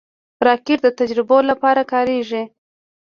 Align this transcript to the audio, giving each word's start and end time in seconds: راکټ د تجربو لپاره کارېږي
راکټ 0.47 0.79
د 0.83 0.87
تجربو 0.99 1.37
لپاره 1.49 1.81
کارېږي 1.91 2.43